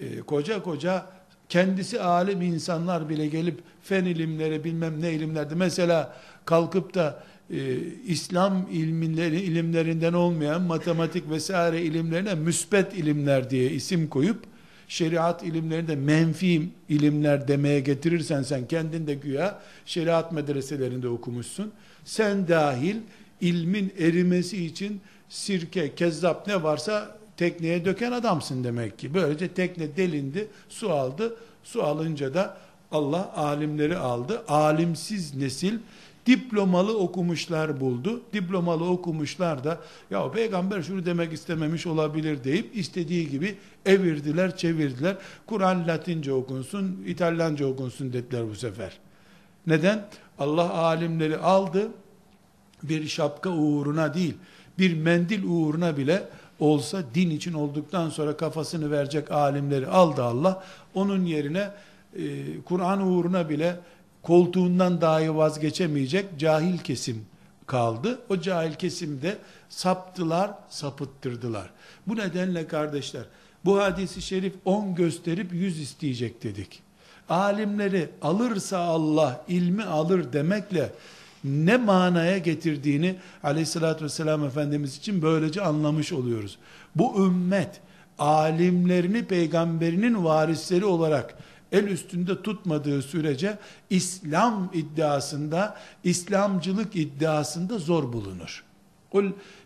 Ee, 0.00 0.20
koca 0.20 0.62
koca 0.62 1.06
kendisi 1.48 2.00
alim 2.00 2.42
insanlar 2.42 3.08
bile 3.08 3.26
gelip 3.26 3.60
fen 3.82 4.04
ilimleri 4.04 4.64
bilmem 4.64 5.02
ne 5.02 5.12
ilimlerdi. 5.12 5.54
Mesela 5.54 6.16
kalkıp 6.44 6.94
da 6.94 7.24
e, 7.50 7.76
İslam 8.06 8.66
ilminleri, 8.70 9.40
ilimlerinden 9.40 10.12
olmayan 10.12 10.62
matematik 10.62 11.30
vesaire 11.30 11.82
ilimlerine 11.82 12.34
müsbet 12.34 12.94
ilimler 12.94 13.50
diye 13.50 13.70
isim 13.70 14.08
koyup 14.08 14.44
şeriat 14.90 15.42
ilimlerinde 15.42 15.96
menfi 15.96 16.68
ilimler 16.88 17.48
demeye 17.48 17.80
getirirsen 17.80 18.42
sen 18.42 18.68
kendin 18.68 19.06
de 19.06 19.14
güya 19.14 19.60
şeriat 19.86 20.32
medreselerinde 20.32 21.08
okumuşsun. 21.08 21.72
Sen 22.04 22.48
dahil 22.48 22.96
ilmin 23.40 23.94
erimesi 23.98 24.64
için 24.64 25.00
sirke, 25.28 25.94
kezzap 25.94 26.46
ne 26.46 26.62
varsa 26.62 27.18
tekneye 27.36 27.84
döken 27.84 28.12
adamsın 28.12 28.64
demek 28.64 28.98
ki. 28.98 29.14
Böylece 29.14 29.48
tekne 29.48 29.96
delindi, 29.96 30.48
su 30.68 30.90
aldı. 30.90 31.36
Su 31.64 31.82
alınca 31.82 32.34
da 32.34 32.56
Allah 32.92 33.32
alimleri 33.36 33.96
aldı. 33.96 34.42
Alimsiz 34.48 35.34
nesil 35.34 35.78
diplomalı 36.26 36.98
okumuşlar 36.98 37.80
buldu. 37.80 38.22
Diplomalı 38.32 38.84
okumuşlar 38.84 39.64
da 39.64 39.80
ya 40.10 40.30
peygamber 40.30 40.82
şunu 40.82 41.06
demek 41.06 41.32
istememiş 41.32 41.86
olabilir 41.86 42.44
deyip 42.44 42.76
istediği 42.76 43.30
gibi 43.30 43.56
evirdiler, 43.86 44.56
çevirdiler. 44.56 45.16
Kur'an 45.46 45.88
Latince 45.88 46.32
okunsun, 46.32 47.04
İtalyanca 47.06 47.66
okunsun 47.66 48.12
dediler 48.12 48.48
bu 48.50 48.54
sefer. 48.54 48.98
Neden? 49.66 50.06
Allah 50.38 50.74
alimleri 50.74 51.38
aldı. 51.38 51.88
Bir 52.82 53.08
şapka 53.08 53.50
uğruna 53.50 54.14
değil, 54.14 54.34
bir 54.78 54.94
mendil 54.94 55.42
uğruna 55.44 55.96
bile 55.96 56.22
olsa 56.60 57.02
din 57.14 57.30
için 57.30 57.52
olduktan 57.52 58.10
sonra 58.10 58.36
kafasını 58.36 58.90
verecek 58.90 59.30
alimleri 59.30 59.86
aldı 59.86 60.22
Allah. 60.22 60.64
Onun 60.94 61.24
yerine 61.24 61.70
e, 62.16 62.22
Kur'an 62.64 63.00
uğruna 63.00 63.48
bile 63.48 63.76
koltuğundan 64.22 65.00
dahi 65.00 65.36
vazgeçemeyecek 65.36 66.38
cahil 66.38 66.78
kesim 66.78 67.24
kaldı. 67.66 68.18
O 68.28 68.40
cahil 68.40 68.74
kesimde 68.74 69.38
saptılar, 69.68 70.50
sapıttırdılar. 70.68 71.70
Bu 72.06 72.16
nedenle 72.16 72.66
kardeşler, 72.66 73.22
bu 73.64 73.78
hadisi 73.78 74.22
şerif 74.22 74.54
10 74.64 74.94
gösterip 74.94 75.52
100 75.52 75.80
isteyecek 75.80 76.42
dedik. 76.42 76.82
Alimleri 77.28 78.08
alırsa 78.22 78.78
Allah 78.78 79.44
ilmi 79.48 79.84
alır 79.84 80.32
demekle 80.32 80.92
ne 81.44 81.76
manaya 81.76 82.38
getirdiğini 82.38 83.16
aleyhissalatü 83.42 84.04
vesselam 84.04 84.44
Efendimiz 84.44 84.96
için 84.96 85.22
böylece 85.22 85.62
anlamış 85.62 86.12
oluyoruz. 86.12 86.58
Bu 86.96 87.26
ümmet 87.26 87.80
alimlerini 88.18 89.24
peygamberinin 89.24 90.24
varisleri 90.24 90.84
olarak 90.84 91.34
el 91.72 91.84
üstünde 91.84 92.42
tutmadığı 92.42 93.02
sürece 93.02 93.58
İslam 93.90 94.70
iddiasında, 94.74 95.76
İslamcılık 96.04 96.96
iddiasında 96.96 97.78
zor 97.78 98.12
bulunur. 98.12 98.64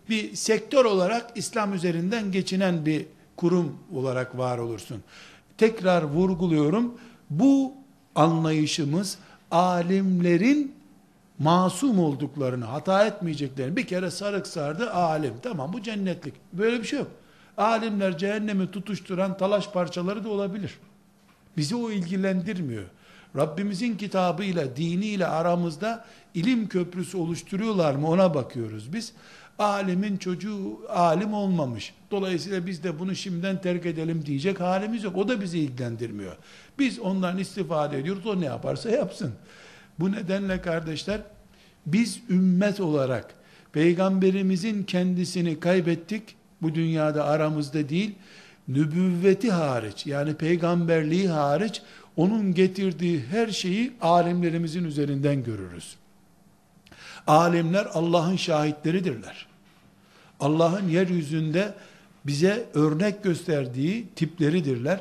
Bir 0.08 0.34
sektör 0.34 0.84
olarak 0.84 1.30
İslam 1.34 1.74
üzerinden 1.74 2.32
geçinen 2.32 2.86
bir 2.86 3.06
kurum 3.36 3.78
olarak 3.94 4.38
var 4.38 4.58
olursun. 4.58 5.02
Tekrar 5.58 6.02
vurguluyorum. 6.02 6.94
Bu 7.30 7.72
anlayışımız 8.14 9.18
alimlerin 9.50 10.74
masum 11.38 11.98
olduklarını, 11.98 12.64
hata 12.64 13.06
etmeyeceklerini 13.06 13.76
bir 13.76 13.86
kere 13.86 14.10
sarık 14.10 14.46
sardı 14.46 14.90
alim. 14.90 15.34
Tamam 15.42 15.72
bu 15.72 15.82
cennetlik. 15.82 16.34
Böyle 16.52 16.78
bir 16.78 16.84
şey 16.84 16.98
yok. 16.98 17.10
Alimler 17.56 18.18
cehennemi 18.18 18.70
tutuşturan 18.70 19.36
talaş 19.36 19.70
parçaları 19.70 20.24
da 20.24 20.28
olabilir. 20.28 20.78
Bizi 21.56 21.76
o 21.76 21.90
ilgilendirmiyor. 21.90 22.84
Rabbimizin 23.36 23.96
kitabıyla, 23.96 24.76
diniyle 24.76 25.26
aramızda 25.26 26.04
ilim 26.34 26.68
köprüsü 26.68 27.16
oluşturuyorlar 27.16 27.94
mı 27.94 28.08
ona 28.08 28.34
bakıyoruz 28.34 28.92
biz. 28.92 29.12
Alimin 29.58 30.16
çocuğu 30.16 30.78
alim 30.88 31.34
olmamış. 31.34 31.94
Dolayısıyla 32.10 32.66
biz 32.66 32.84
de 32.84 32.98
bunu 32.98 33.14
şimdiden 33.14 33.60
terk 33.60 33.86
edelim 33.86 34.26
diyecek 34.26 34.60
halimiz 34.60 35.04
yok. 35.04 35.16
O 35.16 35.28
da 35.28 35.40
bizi 35.40 35.58
ilgilendirmiyor. 35.58 36.36
Biz 36.78 36.98
ondan 36.98 37.38
istifade 37.38 37.98
ediyoruz. 37.98 38.26
O 38.26 38.40
ne 38.40 38.44
yaparsa 38.44 38.90
yapsın. 38.90 39.32
Bu 39.98 40.12
nedenle 40.12 40.60
kardeşler 40.60 41.20
biz 41.86 42.20
ümmet 42.30 42.80
olarak 42.80 43.34
peygamberimizin 43.72 44.84
kendisini 44.84 45.60
kaybettik. 45.60 46.22
Bu 46.62 46.74
dünyada 46.74 47.24
aramızda 47.24 47.88
değil 47.88 48.14
nübüvveti 48.68 49.50
hariç 49.50 50.06
yani 50.06 50.34
peygamberliği 50.34 51.28
hariç 51.28 51.82
onun 52.16 52.54
getirdiği 52.54 53.24
her 53.30 53.48
şeyi 53.48 53.92
alimlerimizin 54.00 54.84
üzerinden 54.84 55.44
görürüz. 55.44 55.96
Alimler 57.26 57.86
Allah'ın 57.94 58.36
şahitleridirler. 58.36 59.46
Allah'ın 60.40 60.88
yeryüzünde 60.88 61.74
bize 62.26 62.66
örnek 62.74 63.22
gösterdiği 63.22 64.08
tipleridirler. 64.16 65.00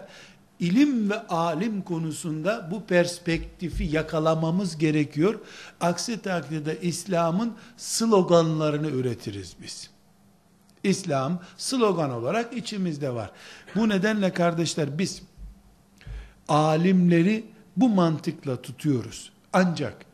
İlim 0.59 1.09
ve 1.09 1.27
alim 1.27 1.81
konusunda 1.81 2.67
bu 2.71 2.83
perspektifi 2.83 3.83
yakalamamız 3.83 4.77
gerekiyor. 4.77 5.39
Aksi 5.81 6.21
takdirde 6.21 6.81
İslam'ın 6.81 7.53
sloganlarını 7.77 8.89
üretiriz 8.89 9.55
biz. 9.61 9.92
İslam 10.83 11.39
slogan 11.57 12.11
olarak 12.11 12.53
içimizde 12.57 13.13
var. 13.13 13.31
Bu 13.75 13.89
nedenle 13.89 14.33
kardeşler 14.33 14.97
biz 14.97 15.21
alimleri 16.47 17.45
bu 17.77 17.89
mantıkla 17.89 18.61
tutuyoruz. 18.61 19.31
Ancak 19.53 20.05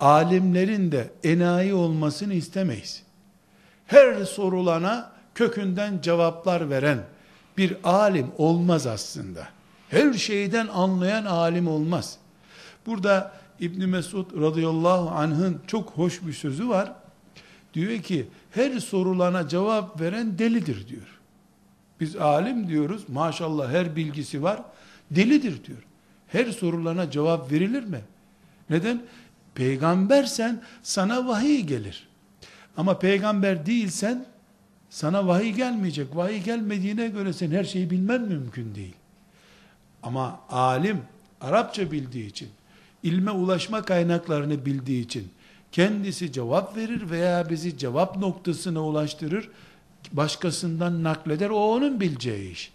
alimlerin 0.00 0.92
de 0.92 1.10
enayi 1.24 1.74
olmasını 1.74 2.34
istemeyiz. 2.34 3.02
Her 3.86 4.24
sorulana 4.24 5.12
kökünden 5.34 6.00
cevaplar 6.00 6.70
veren 6.70 6.98
bir 7.58 7.76
alim 7.84 8.26
olmaz 8.38 8.86
aslında. 8.86 9.48
Her 9.88 10.12
şeyden 10.12 10.66
anlayan 10.66 11.24
alim 11.24 11.68
olmaz. 11.68 12.18
Burada 12.86 13.32
İbn 13.60 13.84
Mesud 13.84 14.40
radıyallahu 14.40 15.10
anh'ın 15.10 15.60
çok 15.66 15.90
hoş 15.90 16.26
bir 16.26 16.32
sözü 16.32 16.68
var. 16.68 16.92
Diyor 17.74 18.02
ki 18.02 18.26
her 18.50 18.78
sorulana 18.78 19.48
cevap 19.48 20.00
veren 20.00 20.38
delidir 20.38 20.88
diyor. 20.88 21.20
Biz 22.00 22.16
alim 22.16 22.68
diyoruz. 22.68 23.08
Maşallah 23.08 23.72
her 23.72 23.96
bilgisi 23.96 24.42
var. 24.42 24.62
Delidir 25.10 25.64
diyor. 25.64 25.82
Her 26.28 26.52
sorulana 26.52 27.10
cevap 27.10 27.52
verilir 27.52 27.84
mi? 27.84 28.00
Neden? 28.70 29.02
Peygambersen 29.54 30.62
sana 30.82 31.26
vahiy 31.26 31.60
gelir. 31.60 32.08
Ama 32.76 32.98
peygamber 32.98 33.66
değilsen 33.66 34.26
sana 34.90 35.26
vahiy 35.26 35.52
gelmeyecek. 35.52 36.16
Vahiy 36.16 36.42
gelmediğine 36.42 37.08
göre 37.08 37.32
sen 37.32 37.50
her 37.50 37.64
şeyi 37.64 37.90
bilmen 37.90 38.22
mümkün 38.22 38.74
değil. 38.74 38.94
Ama 40.02 40.40
alim 40.48 41.02
Arapça 41.40 41.90
bildiği 41.90 42.26
için, 42.26 42.48
ilme 43.02 43.30
ulaşma 43.30 43.82
kaynaklarını 43.82 44.66
bildiği 44.66 45.04
için 45.04 45.28
kendisi 45.74 46.32
cevap 46.32 46.76
verir 46.76 47.10
veya 47.10 47.50
bizi 47.50 47.78
cevap 47.78 48.16
noktasına 48.16 48.84
ulaştırır. 48.84 49.50
Başkasından 50.12 51.04
nakleder. 51.04 51.50
O 51.50 51.56
onun 51.56 52.00
bileceği 52.00 52.52
iş. 52.52 52.72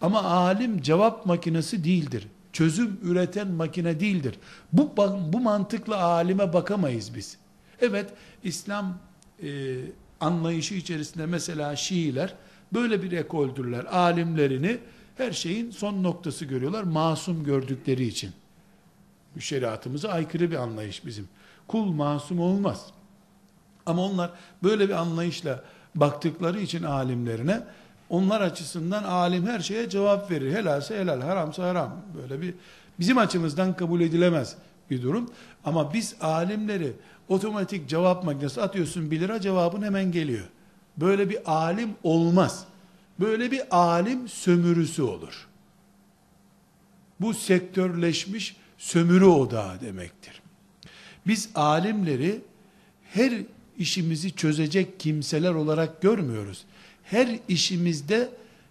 Ama 0.00 0.22
alim 0.22 0.80
cevap 0.80 1.26
makinesi 1.26 1.84
değildir. 1.84 2.28
Çözüm 2.52 2.98
üreten 3.02 3.48
makine 3.48 4.00
değildir. 4.00 4.38
Bu, 4.72 4.96
bu 5.32 5.40
mantıkla 5.40 6.02
alime 6.02 6.52
bakamayız 6.52 7.14
biz. 7.14 7.36
Evet, 7.80 8.10
İslam 8.42 8.98
e, 9.42 9.76
anlayışı 10.20 10.74
içerisinde 10.74 11.26
mesela 11.26 11.76
Şiiler 11.76 12.34
böyle 12.72 13.02
bir 13.02 13.12
ekoldürler. 13.12 13.84
Alimlerini 13.84 14.78
her 15.16 15.32
şeyin 15.32 15.70
son 15.70 16.02
noktası 16.02 16.44
görüyorlar. 16.44 16.82
Masum 16.82 17.44
gördükleri 17.44 18.04
için. 18.06 18.30
Şeriatımıza 19.38 20.08
aykırı 20.08 20.50
bir 20.50 20.56
anlayış 20.56 21.06
bizim. 21.06 21.28
Kul 21.68 21.84
masum 21.84 22.40
olmaz. 22.40 22.86
Ama 23.86 24.02
onlar 24.02 24.30
böyle 24.62 24.88
bir 24.88 24.94
anlayışla 24.94 25.64
baktıkları 25.94 26.60
için 26.60 26.82
alimlerine 26.82 27.62
onlar 28.10 28.40
açısından 28.40 29.04
alim 29.04 29.46
her 29.46 29.60
şeye 29.60 29.88
cevap 29.88 30.30
verir. 30.30 30.52
Helalse 30.52 30.98
helal, 30.98 31.20
haramsa 31.20 31.62
haram. 31.68 31.96
Böyle 32.16 32.40
bir 32.40 32.54
bizim 33.00 33.18
açımızdan 33.18 33.76
kabul 33.76 34.00
edilemez 34.00 34.56
bir 34.90 35.02
durum. 35.02 35.30
Ama 35.64 35.92
biz 35.92 36.16
alimleri 36.20 36.92
otomatik 37.28 37.88
cevap 37.88 38.24
makinesi 38.24 38.62
atıyorsun 38.62 39.10
1 39.10 39.20
lira 39.20 39.40
cevabın 39.40 39.82
hemen 39.82 40.12
geliyor. 40.12 40.46
Böyle 40.96 41.30
bir 41.30 41.52
alim 41.52 41.90
olmaz. 42.02 42.64
Böyle 43.20 43.50
bir 43.50 43.62
alim 43.76 44.28
sömürüsü 44.28 45.02
olur. 45.02 45.48
Bu 47.20 47.34
sektörleşmiş 47.34 48.56
sömürü 48.78 49.24
odağı 49.24 49.80
demektir. 49.80 50.42
Biz 51.26 51.48
alimleri 51.54 52.40
her 53.12 53.32
işimizi 53.78 54.32
çözecek 54.36 55.00
kimseler 55.00 55.54
olarak 55.54 56.02
görmüyoruz. 56.02 56.64
Her 57.04 57.38
işimizde 57.48 58.28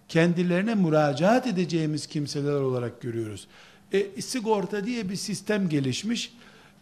kendilerine 0.09 0.75
müracaat 0.75 1.47
edeceğimiz 1.47 2.07
kimseler 2.07 2.53
olarak 2.53 3.01
görüyoruz. 3.01 3.47
E, 3.91 4.21
sigorta 4.21 4.85
diye 4.85 5.09
bir 5.09 5.15
sistem 5.15 5.69
gelişmiş. 5.69 6.33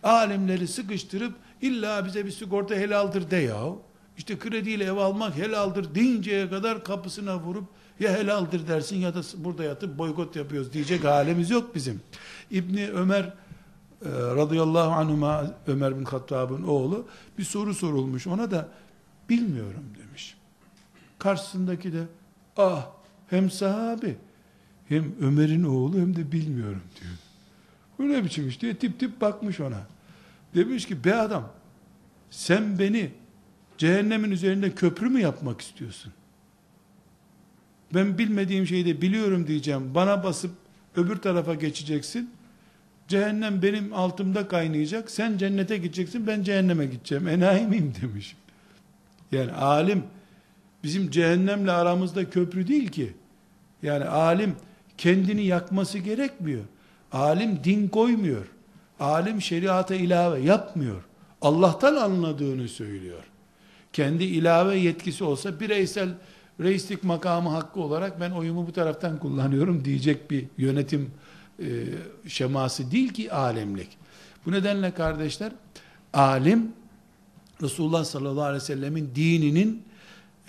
Alimleri 0.03 0.67
sıkıştırıp 0.67 1.33
illa 1.61 2.05
bize 2.05 2.25
bir 2.25 2.31
sigorta 2.31 2.75
helaldir 2.75 3.31
de 3.31 3.35
ya. 3.35 3.63
İşte 4.17 4.39
krediyle 4.39 4.83
ev 4.83 4.97
almak 4.97 5.35
helaldir 5.35 5.95
deyinceye 5.95 6.49
kadar 6.49 6.83
kapısına 6.83 7.39
vurup 7.39 7.65
ya 7.99 8.13
helaldir 8.13 8.67
dersin 8.67 8.95
ya 8.95 9.15
da 9.15 9.21
burada 9.37 9.63
yatıp 9.63 9.97
boykot 9.97 10.35
yapıyoruz 10.35 10.73
diyecek 10.73 11.03
halimiz 11.03 11.49
yok 11.49 11.75
bizim. 11.75 12.01
İbni 12.51 12.89
Ömer 12.89 13.33
e, 14.05 14.09
radıyallahu 14.09 14.91
anhuma 14.91 15.51
Ömer 15.67 15.99
bin 15.99 16.05
Hattab'ın 16.05 16.63
oğlu 16.63 17.07
bir 17.37 17.43
soru 17.43 17.73
sorulmuş 17.73 18.27
ona 18.27 18.51
da 18.51 18.69
bilmiyorum 19.29 19.83
demiş. 19.99 20.37
Karşısındaki 21.19 21.93
de 21.93 22.03
ah 22.57 22.89
hem 23.29 23.51
sahabi 23.51 24.17
hem 24.89 25.15
Ömer'in 25.21 25.63
oğlu 25.63 25.97
hem 25.97 26.15
de 26.15 26.31
bilmiyorum 26.31 26.81
diyor. 27.01 27.13
Bu 27.99 28.09
ne 28.09 28.23
biçim 28.23 28.47
iş 28.47 28.61
diye 28.61 28.75
tip 28.75 28.99
tip 28.99 29.21
bakmış 29.21 29.59
ona. 29.59 29.87
Demiş 30.55 30.85
ki 30.85 31.03
be 31.03 31.15
adam 31.15 31.51
sen 32.29 32.79
beni 32.79 33.11
cehennemin 33.77 34.31
üzerinde 34.31 34.71
köprü 34.71 35.09
mü 35.09 35.21
yapmak 35.21 35.61
istiyorsun? 35.61 36.13
Ben 37.93 38.17
bilmediğim 38.17 38.67
şeyi 38.67 38.85
de 38.85 39.01
biliyorum 39.01 39.47
diyeceğim. 39.47 39.95
Bana 39.95 40.23
basıp 40.23 40.51
öbür 40.95 41.15
tarafa 41.15 41.53
geçeceksin. 41.53 42.29
Cehennem 43.07 43.61
benim 43.61 43.93
altımda 43.93 44.47
kaynayacak. 44.47 45.11
Sen 45.11 45.37
cennete 45.37 45.77
gideceksin. 45.77 46.27
Ben 46.27 46.43
cehenneme 46.43 46.85
gideceğim. 46.85 47.27
Enayi 47.27 47.67
miyim 47.67 47.93
demiş. 48.01 48.35
Yani 49.31 49.51
alim 49.51 50.03
bizim 50.83 51.11
cehennemle 51.11 51.71
aramızda 51.71 52.29
köprü 52.29 52.67
değil 52.67 52.87
ki. 52.87 53.13
Yani 53.83 54.05
alim 54.05 54.55
kendini 54.97 55.45
yakması 55.45 55.97
gerekmiyor. 55.97 56.63
Alim 57.11 57.63
din 57.63 57.87
koymuyor. 57.87 58.47
Alim 58.99 59.41
şeriata 59.41 59.95
ilave 59.95 60.39
yapmıyor. 60.39 61.03
Allah'tan 61.41 61.95
anladığını 61.95 62.67
söylüyor. 62.67 63.23
Kendi 63.93 64.23
ilave 64.23 64.77
yetkisi 64.77 65.23
olsa 65.23 65.59
bireysel 65.59 66.09
reislik 66.59 67.03
makamı 67.03 67.49
hakkı 67.49 67.79
olarak 67.79 68.19
ben 68.19 68.31
oyumu 68.31 68.67
bu 68.67 68.71
taraftan 68.71 69.19
kullanıyorum 69.19 69.85
diyecek 69.85 70.31
bir 70.31 70.45
yönetim 70.57 71.11
e, 71.59 71.67
şeması 72.27 72.91
değil 72.91 73.13
ki 73.13 73.33
alemlik. 73.33 73.97
Bu 74.45 74.51
nedenle 74.51 74.91
kardeşler 74.91 75.51
alim 76.13 76.73
Resulullah 77.61 78.05
sallallahu 78.05 78.43
aleyhi 78.43 78.61
ve 78.63 78.65
sellemin 78.65 79.11
dininin 79.15 79.83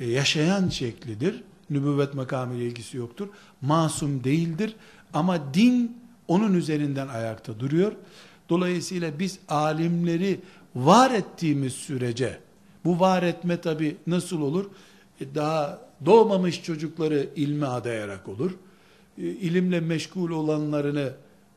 e, 0.01 0.11
yaşayan 0.11 0.69
şeklidir. 0.69 1.43
Nübüvvet 1.71 2.15
makamı 2.15 2.55
ile 2.55 2.67
ilgisi 2.67 2.97
yoktur. 2.97 3.29
Masum 3.61 4.25
değildir. 4.25 4.77
Ama 5.15 5.55
din 5.55 5.99
onun 6.29 6.55
üzerinden 6.55 7.09
ayakta 7.09 7.61
duruyor. 7.61 7.93
Dolayısıyla 8.49 9.19
biz 9.19 9.39
alimleri 9.49 10.41
var 10.75 11.11
ettiğimiz 11.11 11.73
sürece 11.73 12.39
bu 12.85 13.01
var 13.01 13.23
etme 13.23 13.61
tabi 13.61 13.97
nasıl 14.07 14.41
olur? 14.41 14.71
E, 15.21 15.35
daha 15.35 15.79
doğmamış 16.07 16.63
çocukları 16.63 17.29
ilme 17.37 17.67
adayarak 17.67 18.29
olur. 18.29 18.51
E, 19.19 19.23
ilimle 19.23 19.81
meşgul 19.81 20.31
olanlarını 20.31 21.13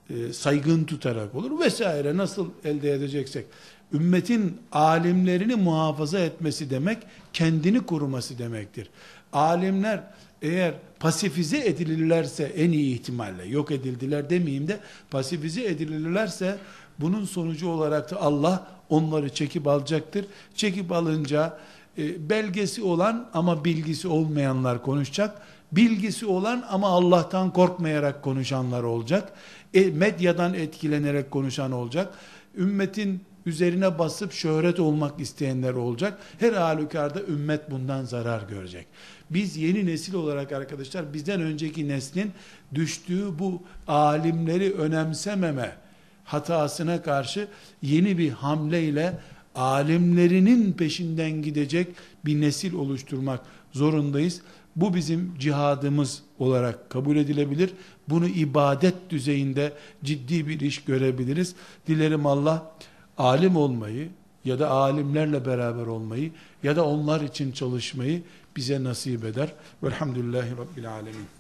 e, 0.10 0.34
saygın 0.34 0.84
tutarak 0.84 1.36
olur 1.36 1.60
vesaire 1.60 2.18
nasıl 2.18 2.50
elde 2.66 2.92
edeceksek. 2.92 3.46
Ümmetin 3.94 4.58
alimlerini 4.72 5.56
muhafaza 5.56 6.20
etmesi 6.20 6.70
demek 6.70 6.98
kendini 7.34 7.86
koruması 7.86 8.38
demektir. 8.38 8.90
Alimler 9.34 10.04
eğer 10.42 10.74
pasifize 11.00 11.68
edilirlerse 11.68 12.44
en 12.44 12.72
iyi 12.72 12.94
ihtimalle 12.94 13.46
yok 13.46 13.72
edildiler 13.72 14.30
demeyeyim 14.30 14.68
de 14.68 14.80
pasifize 15.12 15.66
edilirlerse 15.66 16.58
bunun 17.00 17.26
sonucu 17.26 17.70
olarak 17.70 18.12
da 18.12 18.22
Allah 18.22 18.68
onları 18.90 19.30
çekip 19.30 19.68
alacaktır. 19.68 20.26
Çekip 20.56 20.92
alınca 20.92 21.58
e, 21.98 22.30
belgesi 22.30 22.84
olan 22.84 23.30
ama 23.34 23.66
bilgisi 23.66 24.08
olmayanlar 24.08 24.84
konuşacak. 24.84 25.42
Bilgisi 25.72 26.26
olan 26.26 26.66
ama 26.70 26.88
Allah'tan 26.88 27.54
korkmayarak 27.54 28.24
konuşanlar 28.24 28.84
olacak. 28.84 29.34
E, 29.74 29.86
medyadan 29.86 30.54
etkilenerek 30.54 31.32
konuşan 31.32 31.72
olacak. 31.72 32.14
Ümmetin 32.58 33.22
üzerine 33.46 34.00
basıp 34.00 34.34
şöhret 34.34 34.80
olmak 34.80 35.20
isteyenler 35.20 35.74
olacak. 35.74 36.20
Her 36.40 36.54
halükarda 36.54 37.22
ümmet 37.22 37.72
bundan 37.72 38.06
zarar 38.06 38.42
görecek. 38.50 38.88
Biz 39.30 39.58
yeni 39.58 39.86
nesil 39.86 40.14
olarak 40.14 40.52
arkadaşlar 40.52 41.14
bizden 41.14 41.42
önceki 41.42 41.88
neslin 41.88 42.32
düştüğü 42.76 43.40
bu 43.40 43.62
alimleri 43.88 44.74
önemsememe 44.74 45.76
hatasına 46.24 47.02
karşı 47.02 47.48
yeni 47.82 48.18
bir 48.18 48.30
hamleyle 48.30 49.20
alimlerinin 49.56 50.74
peşinden 50.74 51.32
gidecek 51.42 51.88
bir 52.26 52.42
nesil 52.42 52.74
oluşturmak 52.74 53.42
zorundayız. 53.72 54.42
Bu 54.78 54.94
bizim 54.94 55.34
cihadımız 55.40 56.24
olarak 56.40 56.90
kabul 56.90 57.16
edilebilir. 57.16 57.74
Bunu 58.10 58.28
ibadet 58.28 59.10
düzeyinde 59.10 59.74
ciddi 60.04 60.48
bir 60.48 60.60
iş 60.60 60.84
görebiliriz. 60.84 61.56
Dilerim 61.88 62.26
Allah 62.26 62.72
alim 63.18 63.56
olmayı 63.56 64.10
ya 64.46 64.60
da 64.60 64.70
alimlerle 64.70 65.46
beraber 65.46 65.86
olmayı 65.88 66.32
ya 66.64 66.76
da 66.76 66.86
onlar 66.86 67.22
için 67.22 67.52
çalışmayı 67.52 68.22
bize 68.56 68.84
nasip 68.84 69.26
eder. 69.26 69.54
Velhamdülillahi 69.84 70.52
Rabbil 70.52 70.92
Alemin. 70.92 71.37